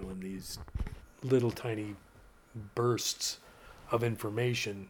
[0.00, 0.58] know, in these
[1.22, 1.94] little tiny
[2.74, 3.38] bursts
[3.90, 4.88] of information,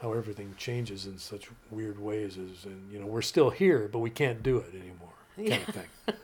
[0.00, 3.98] how everything changes in such weird ways is, and you know, we're still here, but
[3.98, 5.56] we can't do it anymore, kind Yeah.
[5.56, 6.16] of thing.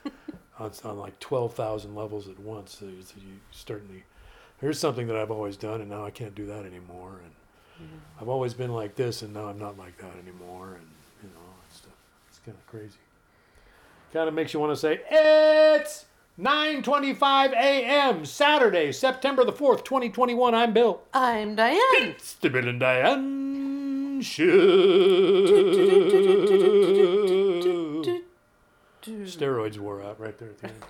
[0.59, 4.05] on, on like twelve thousand levels at once, so you so you certainly.
[4.61, 7.21] Here's something that I've always done, and now I can't do that anymore.
[7.23, 7.89] And
[8.19, 10.79] I've always been like this, and now I'm not like that anymore.
[10.79, 10.87] And
[11.23, 11.83] you know, it's
[12.31, 12.97] it's kind of crazy.
[14.15, 16.07] Kind of makes you want to say it's
[16.39, 18.27] 9:25 a.m.
[18.27, 20.55] Saturday, September the fourth, 2021.
[20.55, 21.01] I'm Bill.
[21.15, 21.79] I'm Diane.
[21.95, 24.45] It's the Bill and Diane Show.
[29.03, 30.85] Steroids wore out right there at the end.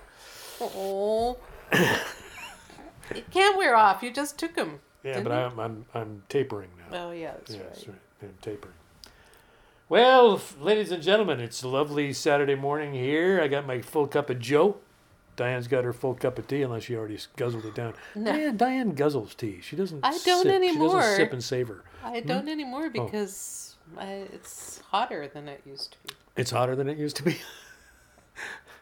[0.59, 1.37] Oh.
[1.71, 4.03] it can't wear off.
[4.03, 4.81] You just took them.
[5.01, 7.07] Yeah, but I'm I'm I'm tapering now.
[7.07, 7.69] Oh yeah, that's yeah, right.
[7.69, 7.97] that's right.
[8.21, 8.73] I'm tapering.
[9.87, 13.39] Well, ladies and gentlemen, it's a lovely Saturday morning here.
[13.41, 14.79] I got my full cup of Joe.
[15.37, 17.93] Diane's got her full cup of tea, unless she already guzzled it down.
[18.15, 18.31] No.
[18.33, 19.61] Diane, Diane guzzles tea.
[19.61, 20.01] She doesn't.
[20.03, 20.61] I don't sip.
[20.63, 21.83] She doesn't sip and savor.
[22.03, 22.27] I Hmm?
[22.27, 22.51] don't Oh.
[22.51, 26.13] anymore because I, it's hotter than it used to be.
[26.35, 27.37] It's hotter than it used to be.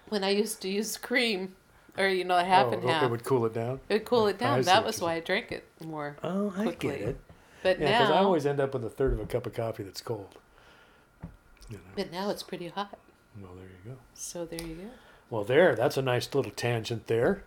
[0.09, 1.55] When I used to use cream,
[1.97, 3.79] or you know, half oh, and half, it would cool it down.
[3.89, 4.61] it would cool it down.
[4.61, 6.15] see That was why I drank it more.
[6.23, 6.89] Oh, I Quickly.
[6.99, 7.19] get it.
[7.63, 9.81] But Yeah, because I always end up with a third of a cup of coffee
[9.81, 10.35] that's cold.
[11.71, 11.83] You know.
[11.95, 12.99] but now it's pretty hot.
[13.41, 13.97] Well, there you go.
[14.13, 14.89] So there you go.
[15.29, 15.75] Well, there.
[15.75, 17.43] That's a nice little tangent there.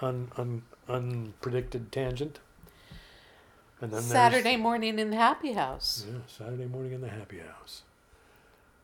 [0.00, 2.38] Un, un, unpredicted tangent.
[3.80, 6.04] And then Saturday morning in the happy house.
[6.06, 7.82] Yeah, Saturday morning in the happy house.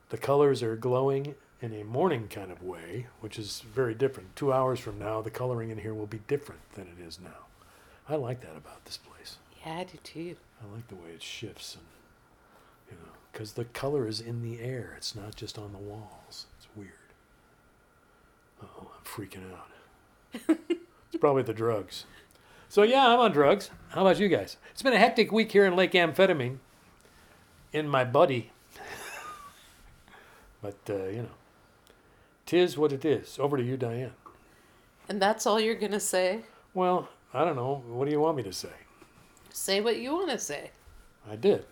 [0.08, 4.36] The colors are glowing in a morning kind of way, which is very different.
[4.36, 7.46] Two hours from now, the coloring in here will be different than it is now.
[8.08, 9.36] I like that about this place.
[9.64, 10.36] Yeah, I do too.
[10.62, 11.84] I like the way it shifts, and
[12.90, 14.94] you know, because the color is in the air.
[14.96, 16.46] It's not just on the walls.
[18.62, 19.68] Oh, I'm freaking out.
[21.08, 22.04] it's probably the drugs.
[22.68, 23.70] So yeah, I'm on drugs.
[23.90, 24.56] How about you guys?
[24.72, 26.58] It's been a hectic week here in Lake Amphetamine.
[27.72, 28.52] In my buddy.
[30.62, 31.34] but uh, you know,
[32.44, 33.38] tis what it is.
[33.38, 34.12] Over to you, Diane.
[35.08, 36.42] And that's all you're gonna say.
[36.74, 37.82] Well, I don't know.
[37.88, 38.72] What do you want me to say?
[39.50, 40.70] Say what you want to say.
[41.30, 41.64] I did.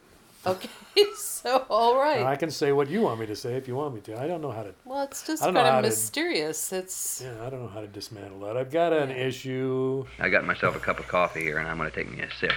[0.46, 0.68] Okay,
[1.16, 2.22] so all right.
[2.22, 4.20] I can say what you want me to say if you want me to.
[4.20, 6.72] I don't know how to well, it's just kind know how of to- mysterious.
[6.72, 8.56] It's Yeah, I don't know how to dismantle that.
[8.56, 9.16] I've got an Yeah.
[9.16, 10.06] issue.
[10.18, 12.30] I got myself a cup of coffee here, and I'm going to take me a
[12.38, 12.52] sip.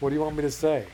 [0.00, 0.86] What do you want me to say?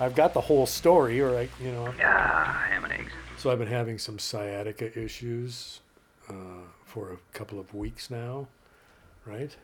[0.00, 1.92] I've got the whole story, or I, you know.
[2.02, 3.12] Ah, ham and eggs.
[3.36, 5.80] So I've been having some sciatica issues
[6.28, 6.32] uh,
[6.84, 8.48] for a couple of weeks now,
[9.26, 9.54] right?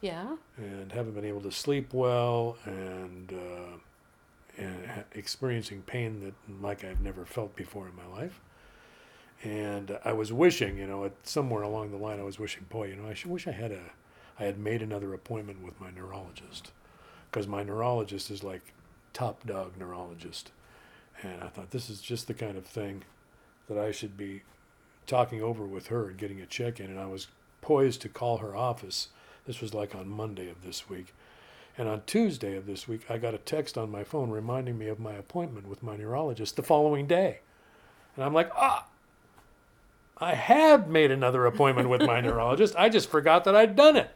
[0.00, 0.36] yeah.
[0.56, 3.76] And haven't been able to sleep well, and uh,
[4.58, 8.40] and experiencing pain that like I've never felt before in my life.
[9.42, 12.96] And I was wishing, you know, somewhere along the line, I was wishing, boy, you
[12.96, 13.80] know, I wish I had a,
[14.38, 16.72] I had made another appointment with my neurologist,
[17.30, 18.74] because my neurologist is like
[19.14, 20.52] top dog neurologist,
[21.22, 23.04] and I thought this is just the kind of thing
[23.68, 24.42] that I should be
[25.06, 27.28] talking over with her and getting a check in, and I was
[27.62, 29.08] poised to call her office.
[29.46, 31.14] This was like on Monday of this week.
[31.78, 34.88] And on Tuesday of this week, I got a text on my phone reminding me
[34.88, 37.40] of my appointment with my neurologist the following day.
[38.16, 38.86] And I'm like, ah,
[40.18, 42.74] I have made another appointment with my neurologist.
[42.76, 44.10] I just forgot that I'd done it.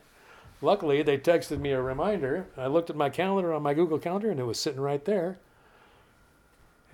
[0.61, 2.47] Luckily, they texted me a reminder.
[2.57, 5.39] I looked at my calendar on my Google Calendar and it was sitting right there.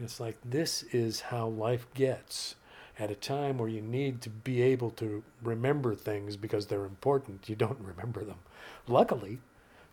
[0.02, 2.54] It's like, this is how life gets.
[2.98, 7.48] At a time where you need to be able to remember things because they're important,
[7.48, 8.38] you don't remember them.
[8.86, 9.38] Luckily,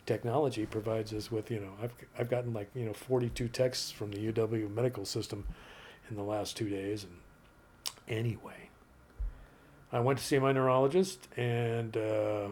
[0.08, 4.12] technology provides us with, you know, I've, I've gotten like, you know, 42 texts from
[4.12, 5.46] the UW medical system
[6.10, 7.04] in the last two days.
[7.04, 7.14] And
[8.08, 8.70] anyway,
[9.92, 12.48] I went to see my neurologist and uh,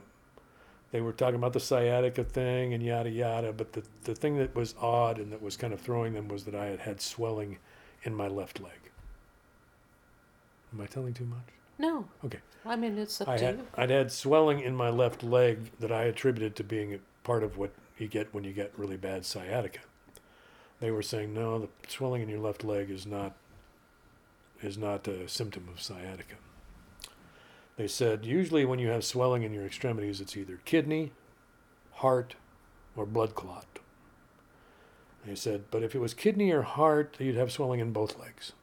[0.92, 3.54] they were talking about the sciatica thing and yada yada.
[3.54, 6.44] But the, the thing that was odd and that was kind of throwing them was
[6.44, 7.58] that I had had swelling
[8.04, 8.92] in my left leg.
[10.74, 11.48] Am I telling too much?
[11.78, 12.06] No.
[12.24, 12.40] Okay.
[12.66, 13.68] I mean, it's up I to had you.
[13.76, 17.58] I'd had swelling in my left leg that I attributed to being a part of
[17.58, 19.80] what you get when you get really bad sciatica.
[20.80, 23.34] They were saying no, the swelling in your left leg is not
[24.62, 26.36] is not a symptom of sciatica.
[27.76, 31.12] They said usually when you have swelling in your extremities, it's either kidney,
[31.96, 32.36] heart,
[32.96, 33.66] or blood clot.
[35.26, 38.54] They said, but if it was kidney or heart, you'd have swelling in both legs.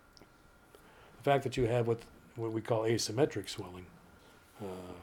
[1.19, 2.01] The fact that you have what
[2.37, 3.87] what we call asymmetric swelling
[4.61, 4.95] uh,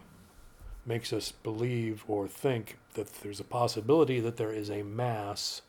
[0.86, 5.62] makes us believe or think that there's a possibility that there is a mass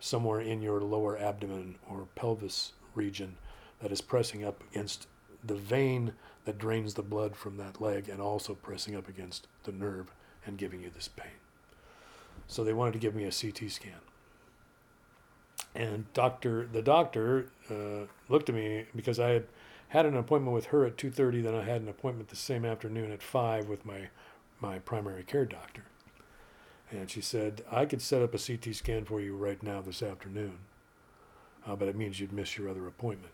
[0.00, 3.36] somewhere in your lower abdomen or pelvis region
[3.80, 5.06] that is pressing up against
[5.42, 6.12] the vein
[6.44, 10.12] that drains the blood from that leg and also pressing up against the nerve
[10.46, 11.32] and giving you this pain.
[12.46, 13.92] So they wanted to give me a CT scan.
[15.74, 19.46] And doctor, the doctor uh, looked at me because I had
[19.94, 21.40] had an appointment with her at 2:30.
[21.40, 24.08] Then I had an appointment the same afternoon at five with my
[24.60, 25.84] my primary care doctor.
[26.90, 30.02] And she said I could set up a CT scan for you right now this
[30.02, 30.58] afternoon,
[31.64, 33.32] uh, but it means you'd miss your other appointment.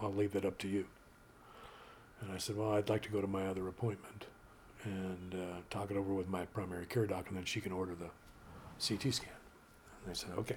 [0.00, 0.84] I'll leave that up to you.
[2.20, 4.26] And I said, well, I'd like to go to my other appointment
[4.84, 7.94] and uh, talk it over with my primary care doctor, and then she can order
[7.94, 8.10] the
[8.86, 9.32] CT scan.
[10.04, 10.56] And they said, okay.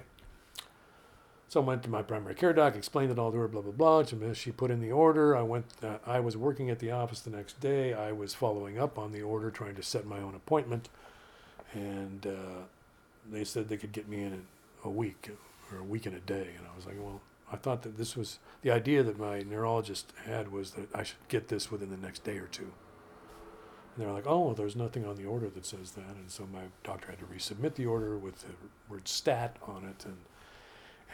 [1.54, 4.02] So I went to my primary care doc, explained it all to her, blah blah
[4.02, 4.32] blah.
[4.32, 5.36] She put in the order.
[5.36, 5.66] I went.
[5.80, 7.94] Uh, I was working at the office the next day.
[7.94, 10.88] I was following up on the order, trying to set my own appointment,
[11.72, 12.64] and uh,
[13.30, 14.46] they said they could get me in
[14.82, 15.30] a week
[15.70, 16.48] or a week and a day.
[16.58, 17.20] And I was like, well,
[17.52, 21.28] I thought that this was the idea that my neurologist had was that I should
[21.28, 22.72] get this within the next day or two.
[23.94, 26.16] And they were like, oh, there's nothing on the order that says that.
[26.16, 28.54] And so my doctor had to resubmit the order with the
[28.88, 30.04] word stat on it.
[30.04, 30.16] And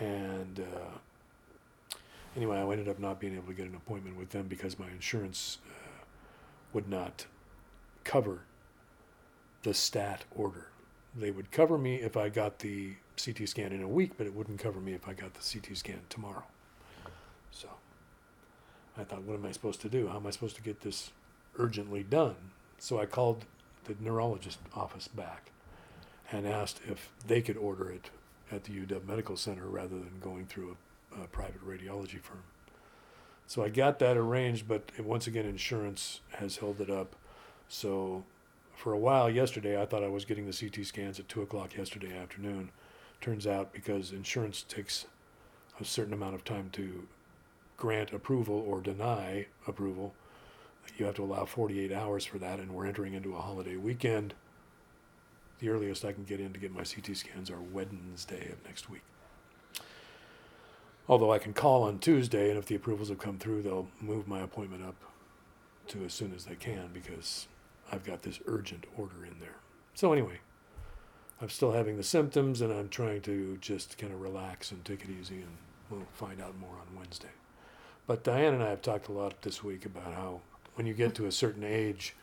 [0.01, 1.97] and uh,
[2.35, 4.89] anyway, I ended up not being able to get an appointment with them because my
[4.89, 6.05] insurance uh,
[6.73, 7.27] would not
[8.03, 8.41] cover
[9.63, 10.69] the stat order.
[11.15, 14.35] They would cover me if I got the CT scan in a week, but it
[14.35, 16.45] wouldn't cover me if I got the CT scan tomorrow.
[17.51, 17.69] So
[18.97, 20.09] I thought, what am I supposed to do?
[20.09, 21.11] How am I supposed to get this
[21.59, 22.37] urgently done?
[22.79, 23.45] So I called
[23.85, 25.51] the neurologist office back
[26.33, 28.11] and asked if they could order it
[28.51, 30.77] at the UW Medical Center rather than going through
[31.17, 32.43] a, a private radiology firm.
[33.47, 37.17] So I got that arranged, but once again, insurance has held it up.
[37.69, 38.25] So
[38.77, 41.77] for a while yesterday, I thought I was getting the CT scans at 2 o'clock
[41.77, 42.71] yesterday afternoon.
[43.21, 45.07] Turns out because insurance takes
[45.81, 47.07] a certain amount of time to
[47.77, 50.15] grant approval or deny approval,
[50.97, 54.35] you have to allow 48 hours for that, and we're entering into a holiday weekend.
[55.61, 58.89] The earliest I can get in to get my CT scans are Wednesday of next
[58.89, 59.03] week.
[61.07, 64.27] Although I can call on Tuesday, and if the approvals have come through, they'll move
[64.27, 64.95] my appointment up
[65.89, 67.47] to as soon as they can because
[67.93, 69.57] I've got this urgent order in there.
[69.95, 70.41] So, anyway,
[71.43, 75.03] I'm still having the symptoms, and I'm trying to just kind of relax and take
[75.03, 75.57] it easy, and
[75.91, 77.29] we'll find out more on Wednesday.
[78.07, 80.41] But Diane and I have talked a lot this week about how
[80.75, 82.15] when you get to a certain age,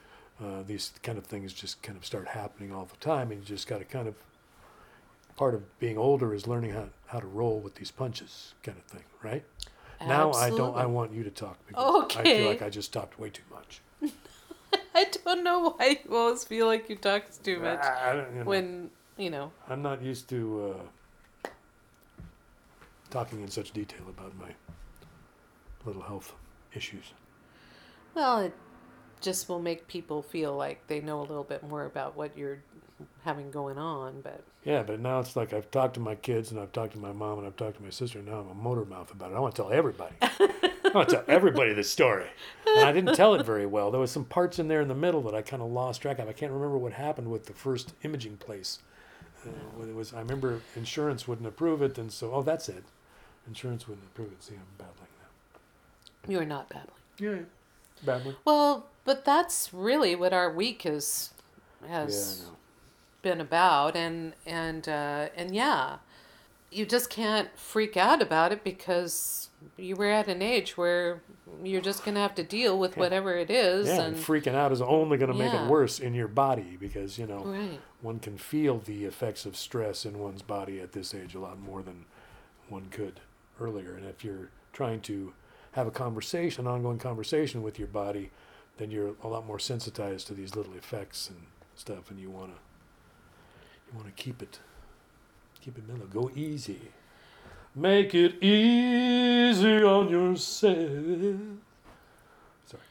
[0.43, 3.45] uh, these kind of things just kind of start happening all the time, and you
[3.45, 4.15] just got to kind of
[5.35, 8.83] part of being older is learning how, how to roll with these punches, kind of
[8.85, 9.43] thing, right?
[10.05, 10.75] Now I don't.
[10.75, 13.81] I want you to talk because I feel like I just talked way too much.
[14.95, 18.33] I don't know why you always feel like you talk too much I, I don't-
[18.33, 19.51] you know, when you know.
[19.69, 20.75] I'm not used to
[21.45, 21.49] uh,
[23.09, 24.49] talking in such detail about my
[25.85, 26.33] little health
[26.73, 27.13] issues.
[28.13, 28.53] Well, it
[29.21, 32.59] just will make people feel like they know a little bit more about what you're
[33.23, 34.21] having going on.
[34.21, 36.99] But Yeah, but now it's like I've talked to my kids and I've talked to
[36.99, 38.19] my mom and I've talked to my sister.
[38.19, 39.35] And now I'm a motor mouth about it.
[39.35, 40.15] I want to tell everybody.
[40.21, 42.27] I want to tell everybody this story.
[42.65, 43.91] And I didn't tell it very well.
[43.91, 46.19] There was some parts in there in the middle that I kind of lost track
[46.19, 46.29] of.
[46.29, 48.79] I can't remember what happened with the first imaging place.
[49.45, 52.83] Uh, when it was, I remember insurance wouldn't approve it, and so oh, that's it.
[53.47, 54.43] Insurance wouldn't approve it.
[54.43, 56.33] See, I'm babbling now.
[56.33, 56.91] you're not babbling.
[57.19, 57.45] Yeah,
[58.05, 58.35] babbling.
[58.45, 61.31] Well, but that's really what our week is
[61.87, 62.57] has I know.
[63.21, 65.97] been about, and and uh, and yeah,
[66.71, 71.21] you just can't freak out about it because you were at an age where
[71.63, 72.99] you're just gonna have to deal with Yeah.
[73.03, 75.65] whatever it is, Yeah, and and freaking out is only going to make Yeah.
[75.65, 77.79] it worse in your body because you know right.
[78.01, 81.57] one can feel the effects of stress in one's body at this age a lot
[81.59, 82.05] more than
[82.69, 83.21] one could
[83.59, 83.95] earlier.
[83.95, 85.33] And if you're trying to
[85.77, 88.31] have a conversation, an ongoing conversation with your body,
[88.77, 91.37] then you're a lot more sensitized to these little effects and
[91.75, 92.57] stuff, and you wanna
[93.85, 94.59] you wanna keep it
[95.61, 96.07] keep it mellow.
[96.07, 96.79] Go easy.
[97.75, 100.79] Make it easy on yourself.
[102.65, 102.83] Sorry.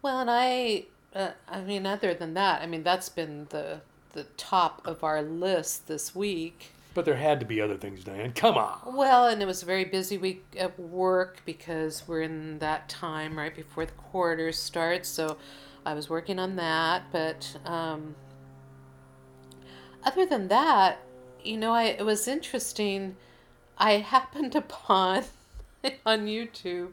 [0.00, 3.80] Well, and I, uh, I mean, other than that, I mean, that's been the
[4.12, 6.70] the top of our list this week.
[6.92, 8.32] But there had to be other things, Diane.
[8.32, 8.96] Come on.
[8.96, 13.38] Well, and it was a very busy week at work because we're in that time
[13.38, 15.08] right before the quarter starts.
[15.08, 15.36] So
[15.86, 17.04] I was working on that.
[17.12, 18.16] But um,
[20.02, 20.98] other than that,
[21.44, 23.16] you know, I, it was interesting.
[23.78, 25.24] I happened upon
[26.04, 26.90] on YouTube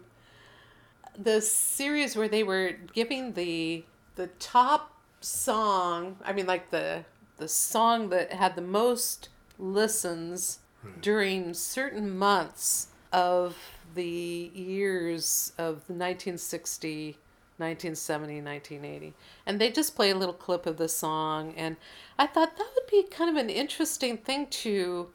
[1.18, 3.84] the series where they were giving the
[4.16, 6.18] the top song.
[6.24, 7.06] I mean, like the
[7.38, 11.00] the song that had the most listens hmm.
[11.02, 13.58] during certain months of
[13.96, 17.18] the years of the 1960
[17.58, 19.14] 1970, 1980.
[19.46, 21.56] And they just play a little clip of the song.
[21.58, 21.76] And
[22.18, 25.10] I thought that would be kind of an interesting thing to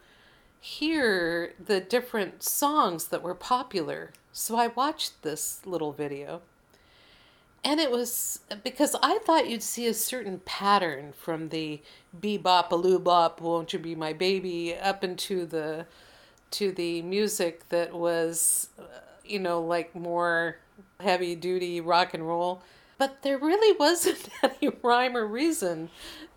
[0.61, 4.11] hear the different songs that were popular.
[4.33, 6.43] So I watched this little video.
[7.65, 11.81] And it was because I thought you'd see a certain pattern from the
[12.19, 15.87] bebop, a loo bop, won't you be my baby, up into the
[16.53, 18.83] to the music that was, uh,
[19.25, 20.59] you know, like more
[21.01, 22.63] heavy duty rock and roll.
[22.99, 25.89] But there really wasn't any rhyme or reason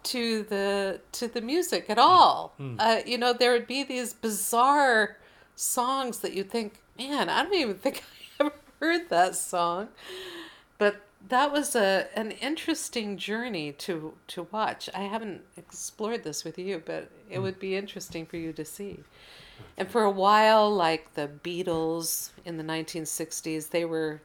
[0.04, 2.54] to the to the music at all.
[2.80, 5.18] Uh, you know, there would be these bizarre
[5.56, 8.04] songs that you think, man, I don't even think
[8.40, 9.88] I ever heard that song.
[10.78, 14.90] But that was a an interesting journey to to watch.
[14.94, 19.00] I haven't explored this with you, but it would be interesting for you to see.
[19.78, 24.22] And for a while, like the Beatles in the 1960s, they were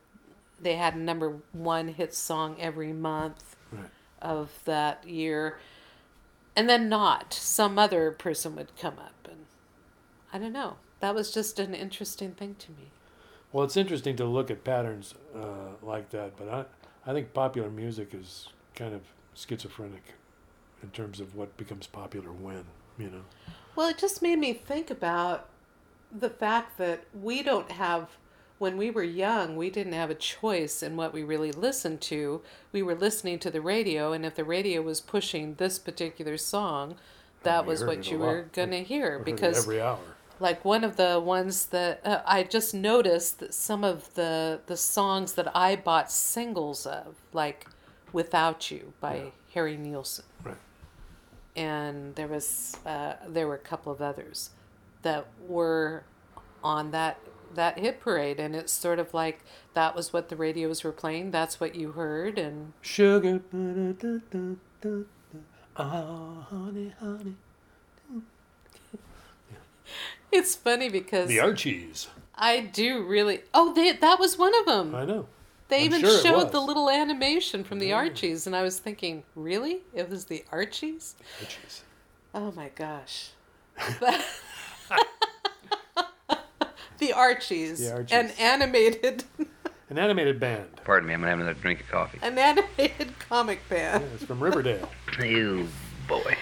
[0.60, 3.84] they had a number one hit song every month Right.
[4.20, 5.60] of that year,
[6.56, 7.32] and then not.
[7.32, 9.46] Some other person would come up, and
[10.32, 10.76] I don't know.
[10.98, 12.90] That was just an interesting thing to me.
[13.52, 16.64] Well, it's interesting to look at patterns uh, like that, but I,
[17.06, 19.02] I think popular music is kind of
[19.34, 20.02] schizophrenic
[20.82, 22.64] in terms of what becomes popular when,
[22.98, 23.22] you know.
[23.76, 25.48] Well, it just made me think about
[26.16, 28.08] the fact that we don't have,
[28.58, 32.42] when we were young, we didn't have a choice in what we really listened to.
[32.72, 36.96] We were listening to the radio, and if the radio was pushing this particular song,
[36.96, 37.00] oh,
[37.44, 39.04] that was what you were going to hear.
[39.04, 39.98] We heard it Because, every hour.
[40.40, 44.76] Like, one of the ones that uh, I just noticed that some of the, the
[44.76, 47.66] songs that I bought singles of, like
[48.12, 49.30] Without You by Yeah.
[49.54, 50.56] Harry Nilsson Right.
[51.56, 54.50] and there was uh, there were a couple of others
[55.02, 56.04] that were
[56.62, 57.18] on that
[57.54, 59.40] that hit parade and it's sort of like
[59.74, 63.40] that was what the radios were playing that's what you heard and Sugar.
[65.76, 67.34] Ah, honey, honey.
[70.38, 72.08] it's funny because The Archies.
[72.34, 75.26] i do really oh they that was one of them I know.
[75.68, 77.96] they I'm even sure showed the little animation from the Yeah.
[77.96, 81.82] archies and i was thinking really it was the archies The Archies.
[82.34, 83.30] oh my gosh
[86.98, 88.12] the archies, The Archies.
[88.12, 89.24] an animated
[89.90, 90.68] An animated band.
[90.84, 92.18] Pardon me, I'm gonna have another drink of coffee.
[92.22, 94.10] an animated comic Yeah, band.
[94.14, 94.88] it's from Riverdale.
[95.20, 95.66] You
[96.06, 96.36] boy.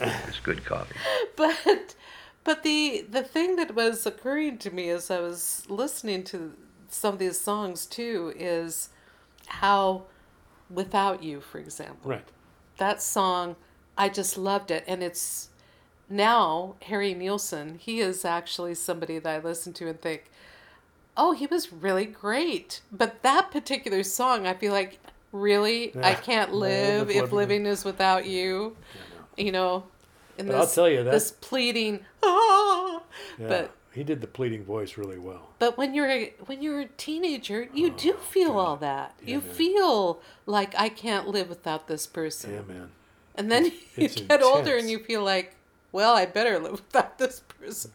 [0.00, 0.94] It's good coffee.
[1.36, 1.94] but
[2.46, 6.54] but the the thing that was occurring to me as I was listening to
[6.88, 8.88] some of these songs too is
[9.48, 10.04] how
[10.70, 12.10] without you for example.
[12.10, 12.24] Right.
[12.78, 13.56] that song
[13.98, 14.84] I just loved it.
[14.86, 15.48] And it's
[16.08, 20.30] now Harry Nilsson he is actually somebody that I listen to and think
[21.16, 22.80] oh he was really great.
[22.92, 25.00] But that particular song I feel like
[25.32, 25.92] really?
[26.02, 28.76] I can't No, live if living- living is without you.
[29.36, 29.84] You know
[30.36, 33.02] But this, I'll tell you, that- this pleading ah,
[33.38, 33.48] Yeah.
[33.48, 35.48] but he did the pleading voice really well.
[35.58, 38.58] but when you're a, when you're a teenager you do feel God.
[38.58, 39.50] all that Oh, Yeah, you man.
[39.54, 42.90] feel like I can't live without this person Yeah, man.
[43.36, 45.54] and then you It's get older and you feel like
[45.92, 47.92] well I better live without this person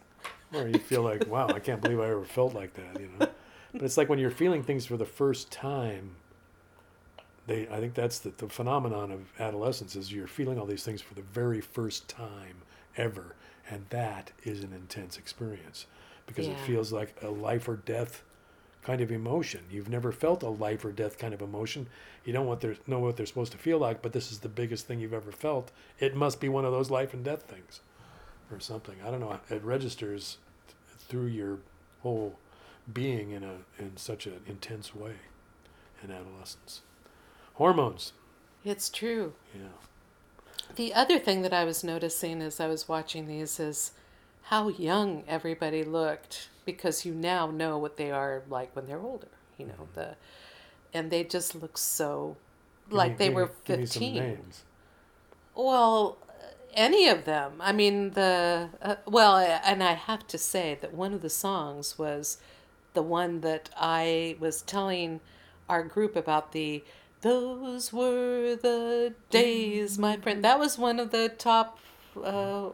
[0.53, 3.27] Or you feel like, wow, I can't believe I ever felt like that, you know.
[3.71, 6.15] But it's like when you're feeling things for the first time.
[7.48, 11.01] They, I think that's the, the phenomenon of adolescence is you're feeling all these things
[11.01, 12.57] for the very first time
[12.98, 13.36] ever,
[13.69, 15.88] and that is an intense experience
[16.27, 18.24] because it feels like a life or death
[18.83, 19.62] kind of emotion.
[19.69, 21.88] You've never felt a life or death kind of emotion.
[22.25, 24.50] You don't what they're, know what they're supposed to feel like, but this is the
[24.50, 25.71] biggest thing you've ever felt.
[26.00, 27.81] It must be one of those life and death things,
[28.51, 28.95] or something.
[29.05, 29.39] I don't know.
[29.50, 31.60] It registers th- through your
[32.01, 32.38] whole
[32.91, 35.13] being in a in such an intense way
[36.03, 36.81] in adolescence.
[37.62, 38.13] Hormones.
[38.65, 39.75] it's true Yeah.
[40.75, 43.91] the other thing that I was noticing as I was watching these is
[44.44, 49.27] how young everybody looked because you now know what they are like when they're older
[49.60, 50.15] you know the
[50.91, 52.36] and they just look so
[52.88, 54.63] Give like me- they were me- give me some 15 names.
[55.53, 56.18] Well,
[56.74, 57.50] any of them.
[57.60, 62.00] I mean, the uh, well, and I have to say that one of the songs
[62.00, 62.38] was
[62.94, 65.20] the one that I was telling
[65.70, 66.84] our group about the
[67.22, 70.44] those were the days, my friend.
[70.44, 71.80] That was one of the top
[72.22, 72.70] uh,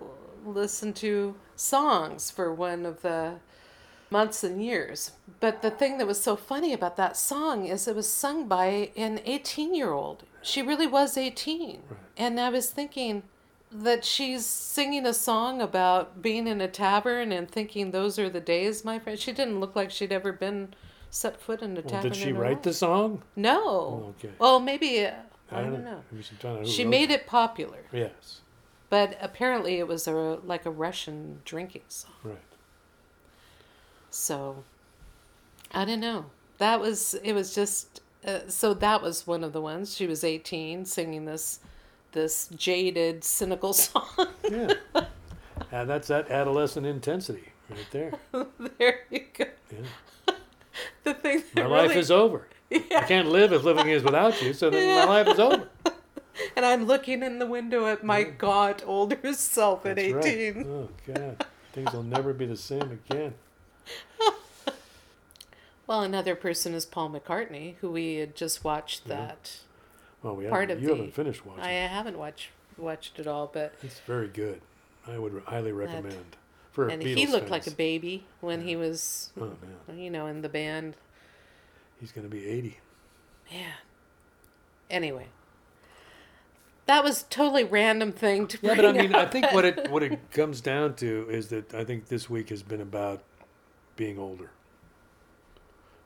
[0.45, 3.35] listened to songs for one of the
[4.09, 5.11] months and years.
[5.39, 8.91] But the thing that was so funny about that song is it was sung by
[8.95, 10.23] an 18 year old.
[10.41, 11.83] She really was 18.
[12.15, 13.23] And I was thinking
[13.69, 18.39] that she's singing a song about being in a tavern and thinking those are the
[18.39, 19.19] days, my friend.
[19.19, 20.73] She didn't look like she'd ever been
[21.09, 22.11] set foot in a Well, tavern.
[22.11, 23.23] did she write the song?
[23.35, 24.13] No.
[24.19, 24.33] Okay.
[24.39, 25.11] Well, maybe uh,
[25.51, 26.03] I, don't know.
[26.11, 28.41] It was trying to- who She made it popular, Yes,
[28.89, 32.11] but apparently it was a like a Russian drinking song.
[32.23, 32.37] right.
[34.09, 34.63] So
[35.73, 36.25] I don't know.
[36.57, 37.33] That was it.
[37.33, 39.95] Was just uh, so that was one of the ones.
[39.95, 41.59] She was eighteen, singing this
[42.13, 44.07] this jaded, cynical song.
[44.49, 44.73] Yeah.
[45.71, 48.11] and that's that adolescent intensity right there.
[48.77, 49.45] there you go.
[51.35, 51.39] Yeah.
[51.39, 51.43] Thing.
[51.55, 52.47] My that life is over.
[52.71, 55.05] I can't live if living is without you, so then Yeah.
[55.05, 55.67] my life is over.
[56.55, 60.23] And I'm looking in the window at my god older self at That's right.
[60.25, 60.67] eighteen.
[60.69, 61.45] Oh, God.
[61.73, 63.33] Things will never be the same again.
[65.87, 69.59] Well, another person is Paul McCartney, who we had just watched that.
[70.21, 71.63] Well, we Part haven't, of you the- haven't finished watching.
[71.63, 74.61] I haven't watched watched it all, but It's very good.
[75.07, 76.35] I would highly recommend.
[76.73, 79.53] For and Beatles he looked like a baby when he was, Oh,
[79.95, 80.95] you know, in the band.
[81.99, 82.79] He's going to be 80.
[83.51, 83.73] Man.
[84.89, 85.27] Anyway,
[86.85, 88.57] that was totally random thing to.
[88.61, 91.73] Yeah, but I mean, I think what it what it comes down to is that
[91.73, 93.21] I think this week has been about
[93.95, 94.51] being older,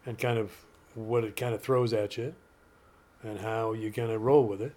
[0.05, 0.51] and kind of
[0.95, 2.33] what it kind of throws at you,
[3.21, 4.73] and how you kind of roll with it,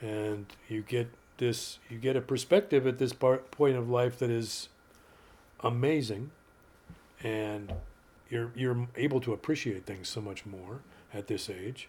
[0.00, 4.30] and you get this you get a perspective at this part, point of life that
[4.30, 4.70] is
[5.60, 6.30] amazing,
[7.22, 7.74] and
[8.32, 10.80] you're you're able to appreciate things so much more
[11.12, 11.88] at this age.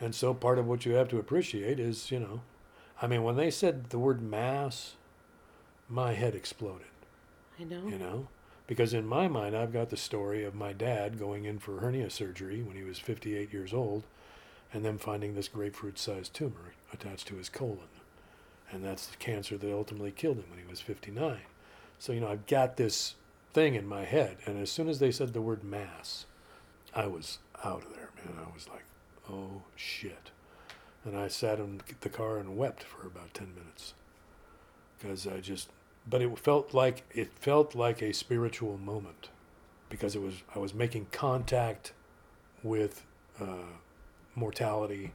[0.00, 2.40] And so part of what you have to appreciate is, you know,
[3.00, 4.94] I mean, when they said the word mass,
[5.88, 6.86] my head exploded,
[7.60, 7.86] I know.
[7.86, 8.28] you know?
[8.66, 12.08] Because in my mind, I've got the story of my dad going in for hernia
[12.08, 14.04] surgery when he was 58 years old
[14.72, 17.90] and then finding this grapefruit sized tumor attached to his colon.
[18.70, 21.40] And that's the cancer that ultimately killed him when he was 59.
[21.98, 23.14] So, you know, I've got this
[23.52, 24.36] thing in my head.
[24.46, 26.26] And as soon as they said the word mass,
[26.94, 28.34] I was out of there, man.
[28.38, 28.84] I was like,
[29.30, 30.30] oh shit.
[31.04, 33.94] And I sat in the car and wept for about 10 minutes.
[34.98, 35.68] Because I just,
[36.08, 39.28] but it felt like, it felt like a spiritual moment.
[39.88, 41.92] Because it was, I was making contact
[42.62, 43.04] with
[43.40, 43.76] uh,
[44.34, 45.12] mortality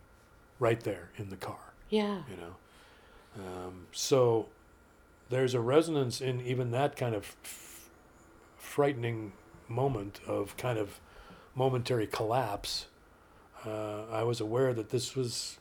[0.60, 2.22] right there in the car Yeah.
[2.30, 2.56] you know.
[3.40, 4.48] Um, so
[5.30, 7.36] there's a resonance in even that kind of
[8.68, 9.32] frightening
[9.68, 11.00] moment of kind of
[11.56, 12.88] momentary collapse.
[13.66, 15.58] Uh, I was aware that this was,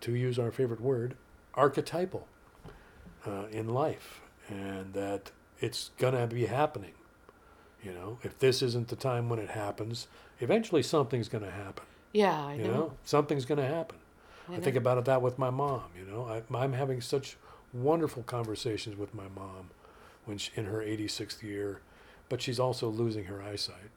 [0.00, 1.16] to use our favorite word,
[1.54, 2.26] archetypal
[3.26, 6.92] uh, in life, and that it's gonna be happening.
[7.82, 10.08] You know, if this isn't the time when it happens,
[10.40, 11.84] eventually something's gonna happen.
[12.12, 12.72] Yeah, I You know.
[12.72, 13.98] know, something's gonna happen.
[14.48, 15.84] I I think about that with my mom.
[15.98, 17.36] You know, I, I'm having such
[17.72, 19.70] wonderful conversations with my mom
[20.24, 21.80] when she, in her 86th year,
[22.28, 23.90] but she's also losing her eyesight,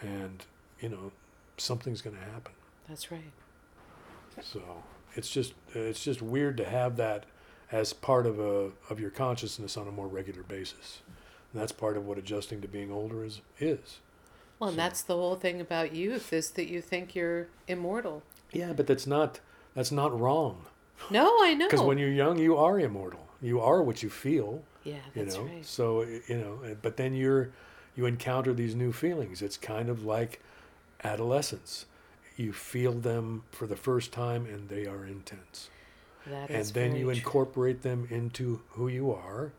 [0.00, 0.44] and
[0.80, 1.12] you know,
[1.56, 2.52] something's going to happen.
[2.88, 3.32] That's right.
[4.42, 4.60] So
[5.14, 7.24] it's just it's just weird to have that
[7.72, 11.00] as part of a of your consciousness on a more regular basis.
[11.52, 14.00] And that's part of what adjusting to being older is is.
[14.58, 18.22] Well, and So- that's the whole thing about youth is that you think you're immortal.
[18.52, 19.40] Yeah, but that's not
[19.74, 20.66] that's not wrong.
[21.10, 21.66] No, I know.
[21.66, 23.26] Because when you're young, you are immortal.
[23.42, 24.62] You are what you feel.
[24.84, 25.64] yeah, you that's know right.
[25.64, 27.50] so you know but then you're
[27.96, 30.40] you encounter these new feelings it's kind of like
[31.04, 31.86] adolescence
[32.36, 35.70] you feel them for the first time and they are intense
[36.26, 37.10] That and then you true.
[37.14, 39.52] incorporate them into who you are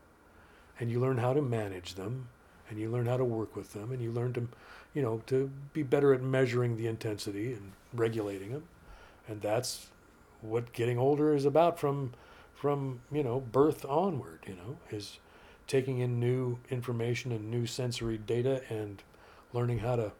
[0.78, 2.28] and you learn how to manage them
[2.70, 4.48] and you learn how to work with them and you learn to
[4.94, 8.64] you know to be better at measuring the intensity and regulating them
[9.28, 9.88] and that's
[10.40, 12.12] what getting older is about from
[12.54, 15.18] from you know birth onward you know is
[15.66, 19.02] taking in new information and new sensory data and
[19.52, 20.12] learning how to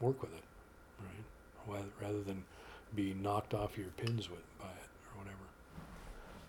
[0.00, 0.42] work with it
[1.68, 1.84] right?
[2.00, 2.44] Rather, than
[2.94, 5.38] be knocked off your pins with by it or whatever.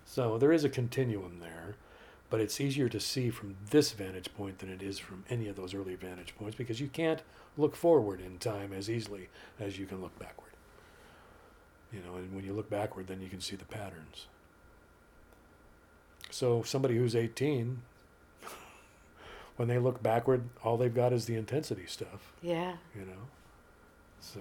[0.04, 1.76] So there is a continuum there
[2.30, 5.56] but it's easier to see from this vantage point than it is from any of
[5.56, 7.22] those early vantage points because you can't
[7.56, 9.28] look forward in time as easily
[9.60, 10.43] as you can look backward
[11.94, 14.26] you know and when you look backward then you can see the patterns.
[16.30, 17.82] So somebody who's 18
[19.56, 23.28] when they look backward all they've got is the intensity stuff Yeah, you know?
[24.20, 24.40] So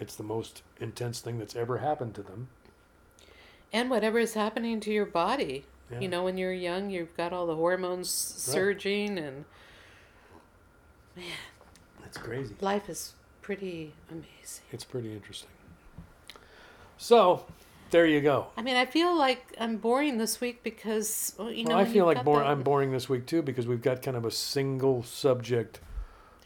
[0.00, 2.48] it's the most intense thing that's ever happened to them.
[3.72, 5.66] And whatever is happening to your body.
[5.90, 6.00] Yeah.
[6.00, 9.44] You know, when you're young, you've got all the hormones surging, and
[12.04, 12.54] it's crazy.
[12.60, 14.64] Life is pretty amazing.
[14.70, 15.50] it's pretty interesting
[16.98, 17.44] so
[17.90, 21.76] there you go I mean, I feel like I'm boring this week because you know.
[21.76, 24.24] well, I feel like bore- I'm boring this week too because we've got kind of
[24.24, 25.80] a single subject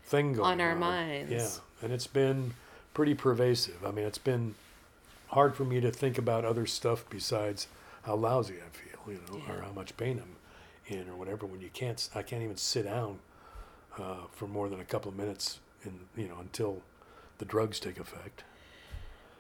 [0.04, 0.80] thing going on our on.
[0.80, 1.32] minds.
[1.32, 1.48] Yeah,
[1.82, 2.54] and it's been
[2.94, 3.84] pretty pervasive.
[3.84, 4.54] I mean, it's been
[5.28, 7.66] hard for me to think about other stuff besides
[8.02, 11.46] how lousy I feel, you know, or how much pain I'm in, or whatever.
[11.46, 13.18] When you can't, I can't even sit down
[13.98, 16.82] uh, for more than a couple of minutes, in you know, until
[17.38, 18.44] the drugs take effect.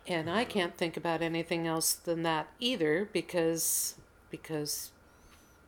[0.06, 3.94] And I can't think about anything else than that either because
[4.30, 4.90] because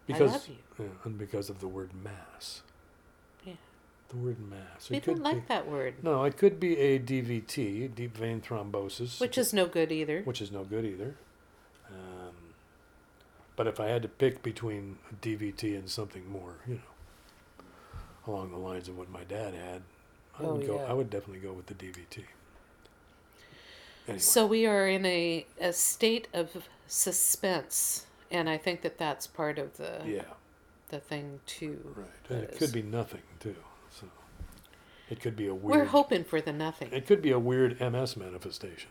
[0.06, 0.56] Because love you.
[0.78, 2.62] yeah, and because of the word mass.
[3.44, 3.54] Yeah.
[4.08, 4.90] The word mass.
[4.90, 9.20] we don't like be- that word, No, it could be a DVT, deep vein thrombosis,
[9.20, 10.22] which is no good either.
[10.22, 11.14] which is no good either.
[11.90, 12.34] Um,
[13.56, 17.64] but if I had to pick between a DVT and something more, you know,
[18.26, 19.82] along the lines of what my dad had,
[20.38, 20.76] I Oh, would go.
[20.76, 20.86] yeah.
[20.90, 22.24] I would definitely go with the DVT.
[24.06, 29.26] Anyway, So we are in a, a state of suspense, and I think that that's
[29.26, 30.22] part of the yeah,
[30.88, 31.80] the thing too.
[31.96, 32.06] right.
[32.28, 33.56] And that it could be nothing too.
[33.90, 34.06] So
[35.10, 35.88] it could be a We're weird.
[35.88, 36.92] hoping for the nothing.
[36.92, 38.90] It could be a weird MS manifestation.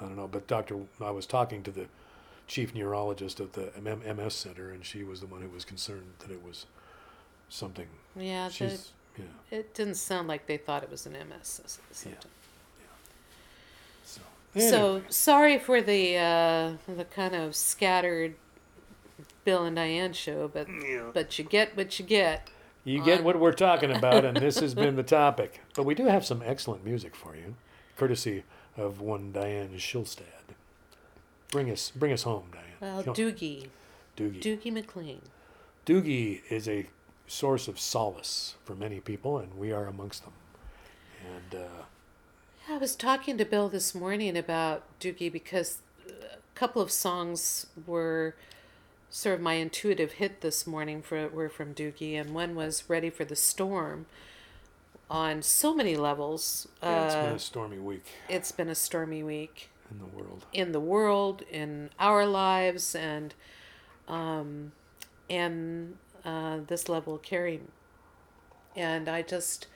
[0.00, 1.86] I don't know, but Doctor, I was talking to the
[2.46, 6.30] chief neurologist at the MS center, and she was the one who was concerned that
[6.30, 6.66] it was
[7.48, 7.86] something.
[8.16, 8.78] yeah, the,
[9.16, 9.24] yeah.
[9.50, 12.30] it didn't sound like they thought it was an MS sys- symptom.
[14.56, 18.34] So, So sorry for the uh, the kind of scattered
[19.44, 20.66] Bill and Diane show, but
[21.12, 22.48] but you get what you get.
[22.84, 25.60] you get what we're talking about, and this has been the topic.
[25.74, 27.56] But we do have some excellent music for you,
[27.96, 28.44] courtesy
[28.76, 30.54] of one Diane Schilstad.
[31.50, 32.64] Bring us, bring us home, Diane.
[32.80, 33.68] Well, Dougie,
[34.16, 34.42] Dougie.
[34.42, 35.20] Dougie MacLean.
[35.86, 36.88] Dougie is a
[37.26, 40.32] source of solace for many people, and we are amongst them.
[41.24, 41.82] And uh,
[42.68, 48.34] I was talking to Bill this morning about Dougie because a couple of songs were
[49.10, 53.10] sort of my intuitive hit this morning for were from Dougie, and one was "Ready
[53.10, 54.06] for the Storm."
[55.10, 59.22] On so many levels, yeah, it's been uh, a stormy week it's been a stormy
[59.22, 59.68] week.
[59.90, 60.46] in the world.
[60.54, 63.34] in the world, in our lives, and
[64.08, 64.72] um,
[65.28, 67.60] and uh, this love will carry.
[68.74, 69.66] And I just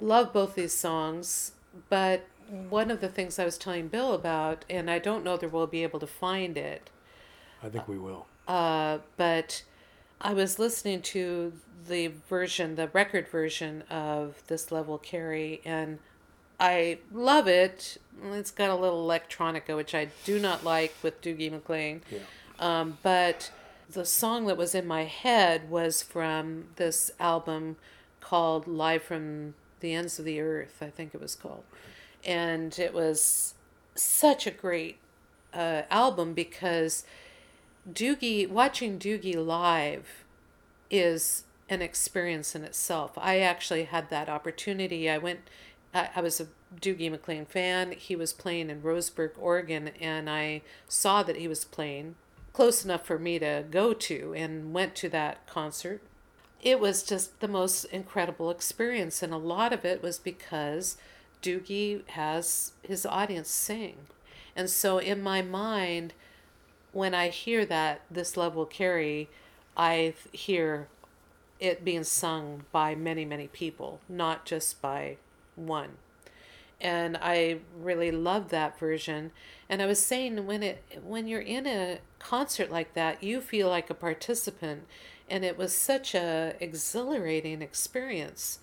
[0.00, 1.52] love both these songs.
[1.88, 2.26] But
[2.70, 5.66] one of the things I was telling Bill about, and I don't know that we'll
[5.66, 6.90] be able to find it,
[7.62, 8.26] I think we will.
[8.46, 9.62] uh, but
[10.20, 11.52] I was listening to
[11.88, 15.98] the version, the record version of this love will carry, and
[16.58, 17.98] I love it.
[18.32, 22.02] It's got a little electronica, which I do not like with Dougie MacLean.
[22.10, 22.18] Yeah.
[22.58, 23.52] Um, but
[23.90, 27.76] the song that was in my head was from this album
[28.20, 31.64] called Live from the Ends of the Earth, I think it was called.
[32.24, 33.54] And it was
[33.94, 34.98] such a great
[35.52, 37.04] uh, album because
[37.90, 40.24] Dougie, watching Dougie live
[40.90, 43.12] is an experience in itself.
[43.16, 45.08] I actually had that opportunity.
[45.08, 45.40] I went,
[45.94, 46.48] I, I was a
[46.80, 47.92] Dougie MacLean fan.
[47.92, 52.16] He was playing in Roseburg, Oregon, and I saw that he was playing
[52.52, 56.02] close enough for me to go to and went to that concert.
[56.60, 60.96] It was just the most incredible experience, and a lot of it was because
[61.42, 63.96] Dougie has his audience sing.
[64.56, 66.14] And so in my mind,
[66.92, 69.28] when I hear that this love will carry,
[69.76, 70.88] I hear
[71.60, 75.16] it being sung by many, many people, not just by
[75.54, 75.90] one.
[76.80, 79.32] And I really love that version.
[79.68, 83.68] And I was saying when it when you're in a concert like that, you feel
[83.68, 84.86] like a participant,
[85.30, 88.58] and it was such a exhilarating experience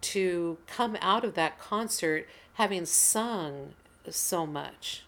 [0.00, 3.74] to come out of that concert having sung
[4.10, 5.04] so much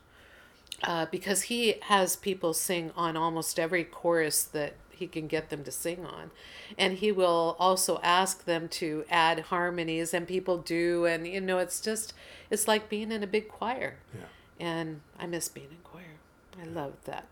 [0.82, 5.64] uh, because he has people sing on almost every chorus that he can get them
[5.64, 6.30] to sing on.
[6.78, 11.06] And he will also ask them to add harmonies, and people do.
[11.06, 12.12] And, you know, it's just,
[12.50, 13.96] it's like being in a big choir.
[14.14, 14.66] Yeah.
[14.66, 16.18] And I miss being in choir.
[16.60, 17.26] I love that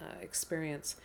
[0.00, 0.96] uh, experience.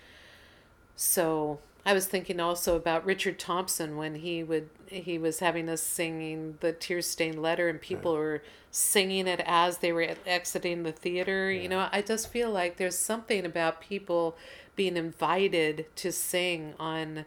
[0.96, 5.82] So I was thinking also about Richard Thompson when he would he was having us
[5.82, 10.92] singing the tear stained letter and people were singing it as they were exiting the
[10.92, 11.52] theater.
[11.52, 14.36] You know, I just feel like there's something about people
[14.76, 17.26] being invited to sing on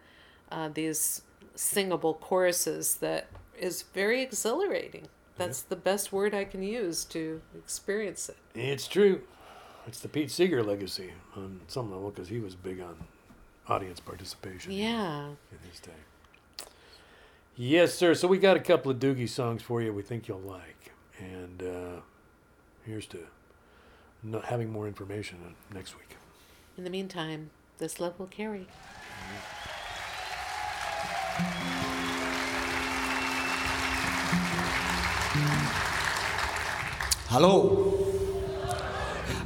[0.50, 1.22] uh, these
[1.54, 3.28] singable choruses that
[3.58, 5.08] is very exhilarating.
[5.36, 8.36] That's the best word I can use to experience it.
[8.54, 9.22] It's true.
[9.86, 12.96] It's the Pete Seeger legacy on some level because he was big on
[13.68, 15.26] audience participation Yeah.
[15.52, 16.66] in his day.
[17.56, 18.14] Yes, sir.
[18.14, 20.92] So we got a couple of Dougie songs for you we think you'll like.
[21.18, 22.00] And uh,
[22.86, 23.18] here's to
[24.22, 25.38] not having more information
[25.74, 26.16] next week.
[26.76, 28.68] In the meantime, this love will carry.
[35.38, 35.78] Thank
[37.30, 38.07] Hello.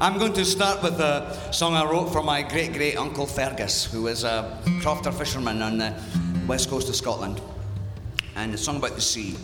[0.02, 3.84] I'm going to start with a song I wrote for my great great uncle Fergus,
[3.84, 5.94] who was a crofter fisherman on the
[6.48, 7.40] west coast of Scotland.
[8.34, 9.36] And a song about the sea.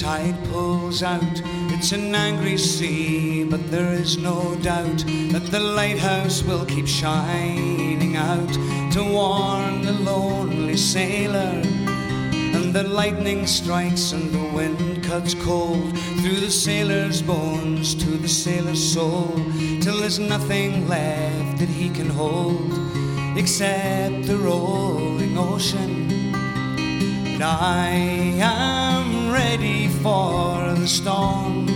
[0.00, 1.42] Tide pulls out.
[1.72, 8.16] It's an angry sea, but there is no doubt that the lighthouse will keep shining
[8.16, 8.52] out
[8.92, 11.62] to warn the lonely sailor.
[12.56, 18.28] And the lightning strikes and the wind cuts cold through the sailor's bones to the
[18.28, 19.34] sailor's soul
[19.80, 22.70] till there's nothing left that he can hold
[23.38, 26.10] except the rolling ocean.
[27.36, 27.88] And I
[28.40, 28.85] am
[29.36, 31.66] ready for the storm.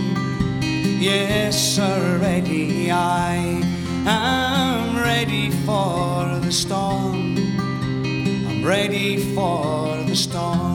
[0.99, 2.89] Yes, sir, ready.
[2.89, 3.61] I
[4.07, 7.37] am ready for the storm.
[8.47, 10.70] I'm ready for the storm.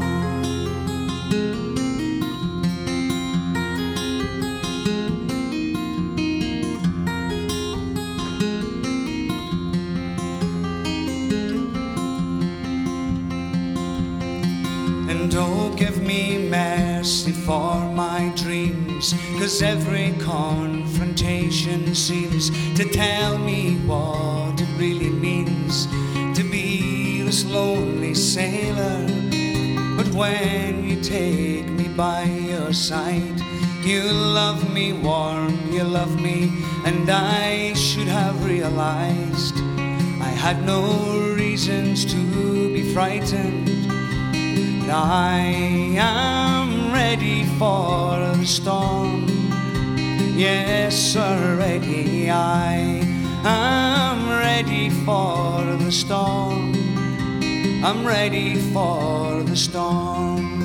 [18.97, 25.85] Cause every confrontation seems to tell me what it really means
[26.35, 29.07] to be this lonely sailor.
[29.99, 33.39] But when you take me by your side,
[33.85, 36.51] you love me warm, you love me,
[36.87, 39.57] and I should have realized
[40.23, 43.69] I had no reasons to be frightened.
[43.69, 45.41] And I
[45.99, 49.27] am ready for the storm.
[50.35, 52.31] Yes, sir, ready.
[52.31, 53.03] I
[53.45, 56.73] am ready for the storm.
[57.85, 60.56] I'm ready for the storm.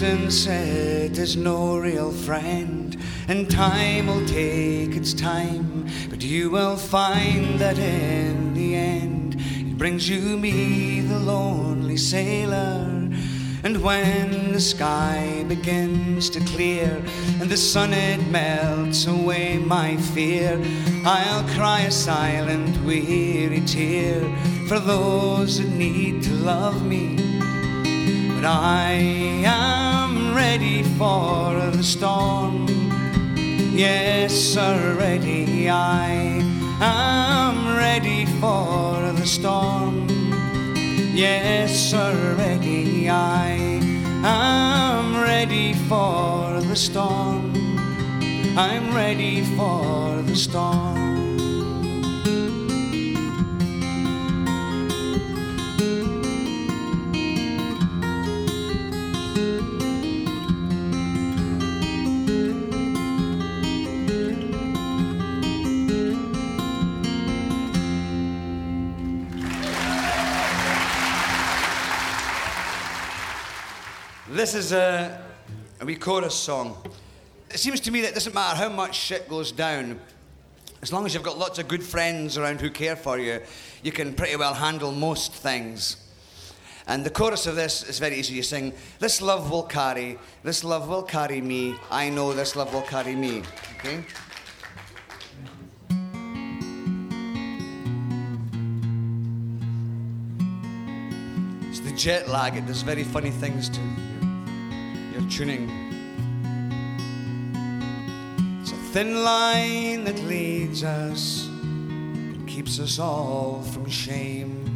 [0.00, 2.96] Distance it is no real friend,
[3.28, 9.76] and time will take its time, but you will find that in the end it
[9.76, 13.10] brings you me, the lonely sailor.
[13.62, 17.02] And when the sky begins to clear
[17.38, 20.58] and the sun it melts away my fear,
[21.04, 24.22] I'll cry a silent, weary tear
[24.66, 27.16] for those that need to love me.
[28.34, 28.92] But I
[29.44, 29.79] am
[31.00, 32.66] for the storm.
[33.72, 35.66] Yes, sir, ready.
[35.70, 36.42] I
[36.78, 40.06] am ready for the storm.
[41.14, 43.08] Yes, sir, ready.
[43.08, 43.80] I
[44.22, 47.54] am ready for the storm.
[48.58, 51.29] I'm ready for the storm.
[74.40, 75.22] This is a,
[75.82, 76.82] a wee chorus song.
[77.50, 80.00] It seems to me that it doesn't matter how much shit goes down,
[80.80, 83.42] as long as you've got lots of good friends around who care for you,
[83.82, 85.98] you can pretty well handle most things.
[86.86, 88.32] And the chorus of this is very easy.
[88.32, 91.74] You sing, This love will carry, this love will carry me.
[91.90, 93.42] I know this love will carry me.
[93.76, 94.02] Okay?
[101.68, 103.80] It's the jet lag, it does very funny things to
[105.30, 105.70] tuning.
[108.60, 114.66] It's a thin line that leads us and keeps us all from shame.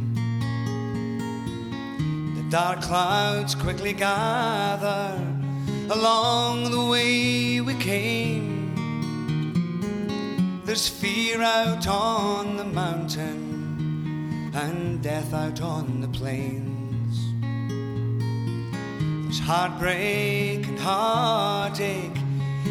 [2.35, 5.21] The dark clouds quickly gather
[5.89, 8.71] along the way we came.
[10.63, 16.74] There's fear out on the mountain and death out on the plains.
[19.35, 22.17] There's heartbreak and heartache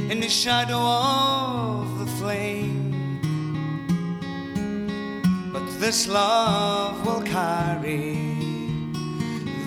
[0.08, 3.20] in the shadow of the flame.
[5.52, 8.16] But this love will carry,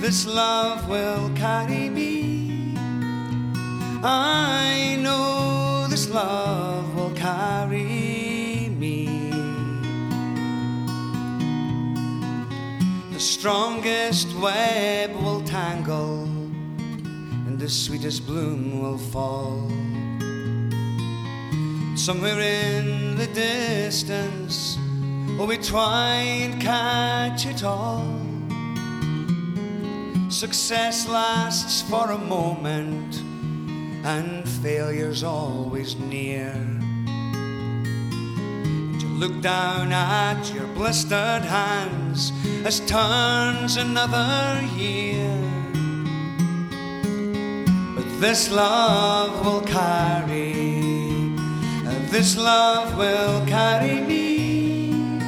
[0.02, 2.76] this love will carry me.
[4.04, 9.30] I know this love will carry me.
[13.14, 16.28] The strongest web will tangle,
[17.58, 19.68] the sweetest bloom will fall.
[21.96, 24.78] Somewhere in the distance,
[25.38, 28.06] will we try and catch it all?
[30.30, 33.24] Success lasts for a moment,
[34.06, 36.52] and failure's always near.
[38.68, 42.32] And you look down at your blistered hands
[42.64, 45.47] as turns another year.
[48.20, 50.52] This love will carry,
[52.10, 55.20] this love will carry me.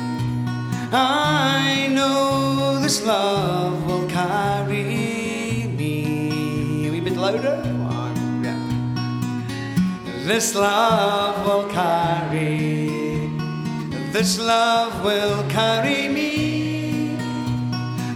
[0.91, 6.87] I know this love will carry me.
[6.87, 7.61] A wee bit louder.
[10.25, 13.29] This love will carry.
[14.11, 17.17] This love will carry me.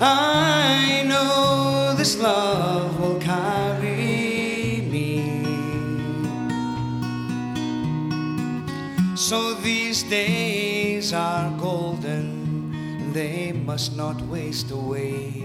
[0.01, 3.62] I know this love will carry
[9.15, 15.43] So these days are golden, they must not waste away.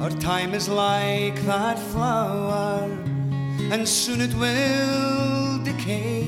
[0.00, 2.88] Our time is like that flower,
[3.72, 6.22] and soon it will decay.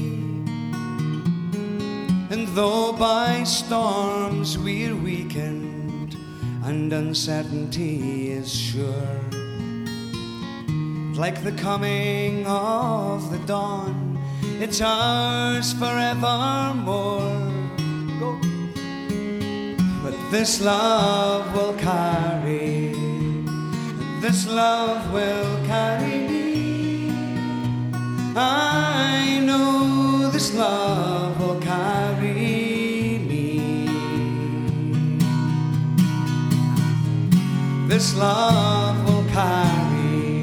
[2.30, 6.16] And though by storms we're weakened,
[6.64, 9.20] and uncertainty is sure,
[11.14, 14.01] like the coming of the dawn,
[14.62, 17.34] it's ours forevermore.
[18.20, 18.38] Go.
[20.04, 22.94] But this love will carry,
[24.20, 27.10] this love will carry me.
[28.36, 33.88] I know this love will carry me.
[37.88, 40.42] This love will carry,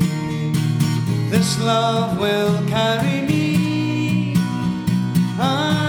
[1.31, 3.48] this love will carry me.
[5.41, 5.88] I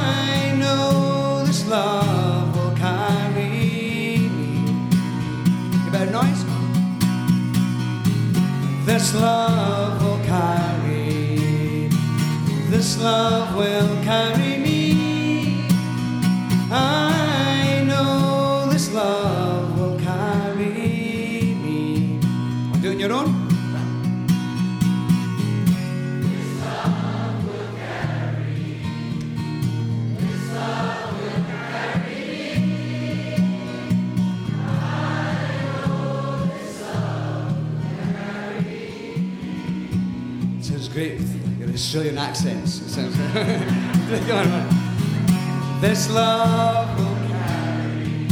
[41.91, 42.79] Australian accents.
[42.83, 43.27] It sounds Come
[44.39, 45.81] on, man.
[45.81, 48.29] This love will carry.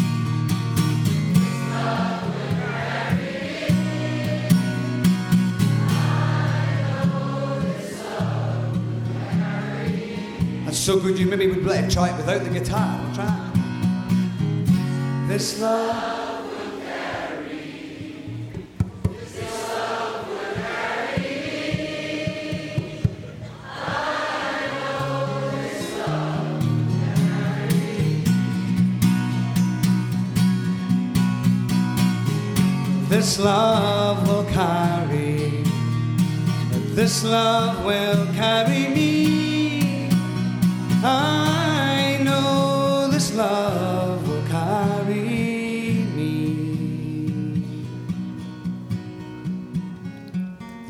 [10.64, 11.18] That's so good.
[11.18, 13.12] You maybe would let him try it without the guitar.
[13.12, 13.50] Try.
[15.26, 16.17] This love.
[33.28, 35.62] This love will carry,
[36.96, 40.08] this love will carry me.
[41.04, 47.62] I know this love will carry me.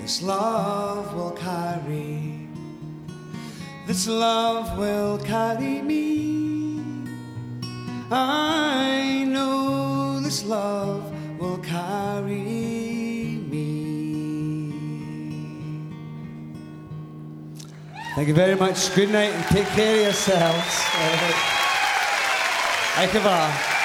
[0.00, 2.46] This love will carry,
[3.88, 7.02] this love will carry me.
[8.12, 8.37] I
[18.28, 18.94] Thank you very much.
[18.94, 20.84] Good night and take care of yourselves.
[22.96, 23.77] Ikevar.